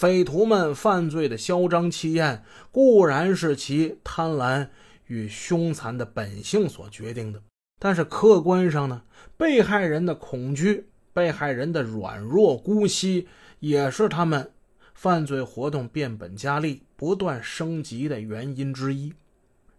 [0.00, 4.68] 匪徒们犯罪的嚣张气焰，固然是其贪婪
[5.08, 7.42] 与凶残的本性所决定的，
[7.78, 9.02] 但是客观上呢，
[9.36, 13.28] 被害人的恐惧、被害人的软弱姑息，
[13.58, 14.50] 也是他们
[14.94, 19.12] 犯罪活动变本加厉、不断升级的原因之一。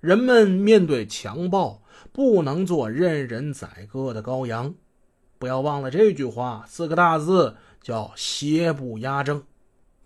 [0.02, 1.82] 人们面对强暴，
[2.12, 4.76] 不能做任人宰割的羔羊。
[5.40, 9.42] 不要忘了这句话，四个大字叫“邪不压正”。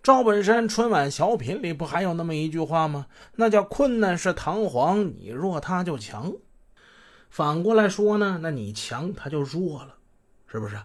[0.06, 3.06] 赵本山春晚小品里不还有那么一句话吗？
[3.34, 6.32] 那叫“困难是弹簧，你弱他就强”。
[7.28, 9.96] 反过来说呢，那你强他就弱了，
[10.46, 10.76] 是不是？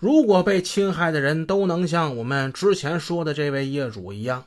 [0.00, 4.46] 如果被侵害的人都能像我们之前说的这位业主一样，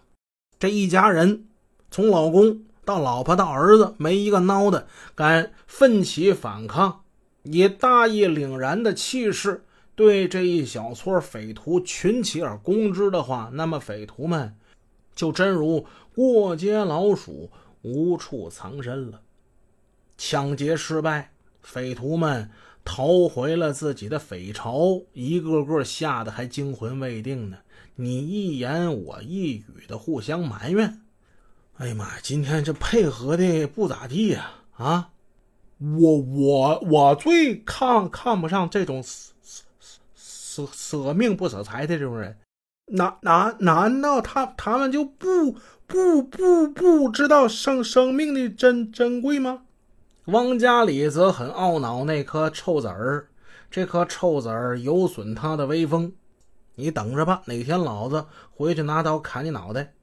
[0.60, 1.46] 这一家人
[1.90, 7.04] 从老公到老婆到儿子，没一个孬的，敢奋起反抗，
[7.44, 9.64] 以大义凛然的气势。
[9.96, 14.56] 对这一小撮匪徒群起而攻之的话，那么匪徒们
[15.14, 17.52] 就真如过街老鼠，
[17.84, 19.22] 无处藏身了。
[20.18, 22.50] 抢劫失败，匪徒们
[22.84, 27.58] 逃回了自己的匪巢，一个个吓得还惊魂未定呢。
[27.96, 31.02] 你一言我一语的互相埋怨。
[31.78, 34.54] 哎呀妈呀，今天这配合的不咋地呀！
[34.76, 35.12] 啊，
[35.80, 39.04] 我我我最看看不上这种。
[40.54, 42.38] 舍舍命不舍财的这种人，
[42.86, 45.54] 难难难道他他们就不
[45.88, 49.64] 不不不知道生生命的珍珍贵吗？
[50.26, 53.30] 汪家里则很懊恼那颗臭子儿，
[53.72, 56.14] 这颗臭子儿有损他的威风。
[56.76, 59.94] 你等着吧，哪天老子回去拿刀砍你脑袋！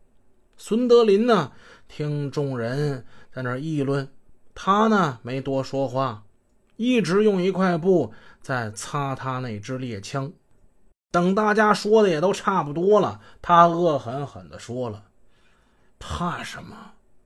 [0.57, 1.53] 孙德林呢？
[1.87, 4.09] 听众人在那议论，
[4.55, 6.25] 他呢没多说话，
[6.77, 10.33] 一直用一块布在擦他那支猎枪。
[11.11, 15.03] 等大家说的也都差不多了，他恶狠狠地说了
[15.99, 16.77] ：“怕什么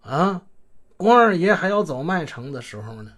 [0.03, 0.43] 啊？
[0.97, 3.13] 关二爷还要走麦城的时候呢，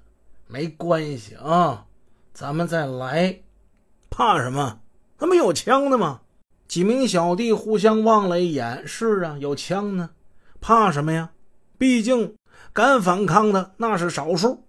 [0.47, 1.87] 没关系啊，
[2.33, 3.41] 咱们再来。
[4.11, 4.81] 怕什么？
[5.19, 6.21] 他们有枪的吗？”
[6.67, 10.11] 几名小弟互相望了一眼：“是啊，有枪呢，
[10.61, 11.31] 怕什么呀？
[11.79, 12.35] 毕竟
[12.73, 14.66] 敢反抗的那是少数。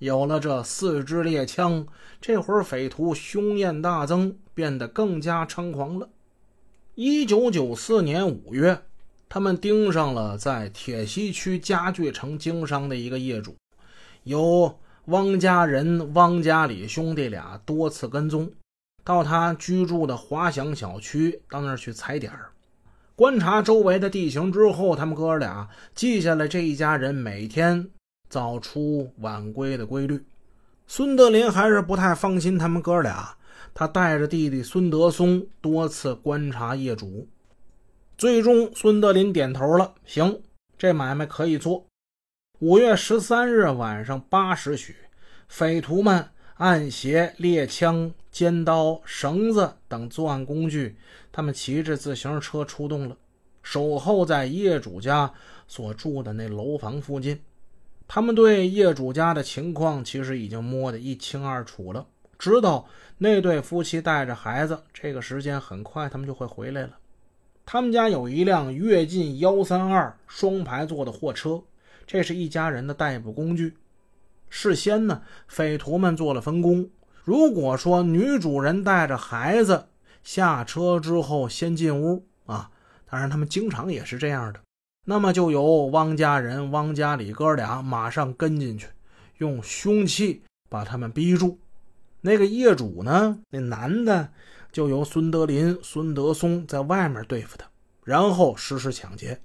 [0.00, 1.86] 有了这四支猎枪，
[2.20, 6.10] 这会儿匪徒凶焰大增。”变得更加猖狂了。
[6.94, 8.82] 一九九四年五月，
[9.26, 13.56] 他们盯上了在铁西区家具城经商的一个业主，
[14.24, 18.52] 由汪家人、汪家里兄弟俩多次跟踪，
[19.02, 22.50] 到他居住的华翔小区，到那儿去踩点儿，
[23.16, 27.88] 观察周围的地形之后，他们哥俩记下了这一家人每天
[28.30, 30.24] 早出晚归的规律。
[30.86, 33.36] 孙德林还是不太放心他们哥俩。
[33.74, 37.28] 他带着弟弟孙德松多次观察业主，
[38.16, 40.40] 最终孙德林点头了，行，
[40.76, 41.84] 这买卖可以做。
[42.58, 44.96] 五月十三日晚上八时许，
[45.46, 50.96] 匪徒们按携猎枪、尖刀、绳子等作案工具，
[51.30, 53.16] 他们骑着自行车出动了，
[53.62, 55.32] 守候在业主家
[55.68, 57.40] 所住的那楼房附近。
[58.12, 62.04] 他们对业主家的情况其实已经摸得一清二楚了。
[62.40, 62.84] 知道
[63.18, 66.98] 那对夫妻带着孩子，这个时间很快他们就会回来了。
[67.64, 71.62] 他们家有一辆跃进幺三二双排座的货车，
[72.04, 73.76] 这是一家人的代步工具。
[74.48, 76.90] 事先呢，匪徒们做了分工。
[77.22, 79.86] 如果说女主人带着孩子
[80.24, 82.72] 下车之后先进屋啊，
[83.08, 84.58] 当然他们经常也是这样的，
[85.06, 88.88] 那么就由汪家人、汪家里哥俩马上跟进去，
[89.38, 91.58] 用凶器把他们逼住。
[92.20, 93.38] 那个业主呢？
[93.50, 94.28] 那男的
[94.70, 97.66] 就由孙德林、孙德松在外面对付他，
[98.04, 99.40] 然后实施抢劫。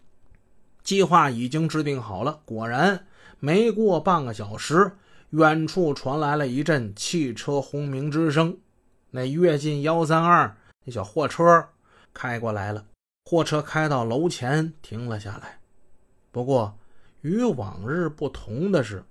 [0.84, 2.42] 计划已经制定好了。
[2.46, 3.08] 果然，
[3.40, 4.92] 没过半个小时，
[5.30, 8.58] 远处传来了一阵汽车轰鸣之声。
[9.12, 11.70] 那跃进幺三二那小货车
[12.14, 12.86] 开过来了，
[13.28, 15.60] 货车开到楼前停了下来。
[16.32, 16.78] 不过，
[17.22, 19.04] 与往日不同的是。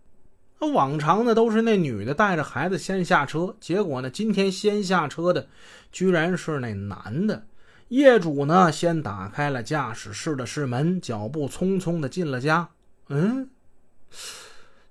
[0.73, 5.49] 往常呢，都是那女的带着孩子先下车，结果呢，今天先下车的
[5.91, 7.45] 居然是那男的。
[7.89, 12.71] 业主呢，先打开了驾驶室的室门，脚步匆匆的进了家。
[13.09, 13.51] 嗯，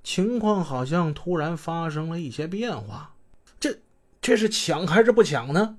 [0.04, 3.16] 情况好像突然发生了一些变化。
[3.60, 3.80] 这
[4.22, 5.78] 这是抢还是不抢呢？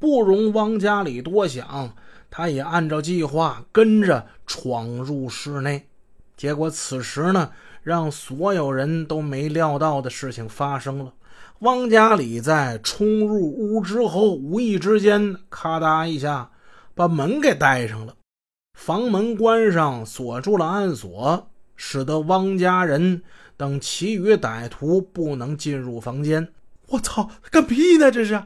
[0.00, 1.94] 不容汪家里多想，
[2.28, 5.86] 他也按照计划跟着闯入室内。
[6.36, 7.52] 结果此时呢。
[7.82, 11.14] 让所有人都没料到的事情发生了。
[11.60, 16.50] 汪家里在冲入屋之后，无意之间咔嗒一下
[16.94, 18.14] 把门给带上了。
[18.78, 23.22] 房门关上，锁住了暗锁，使得汪家人
[23.56, 26.52] 等其余歹徒不能进入房间。
[26.88, 28.10] 我操，干屁呢？
[28.10, 28.42] 这是！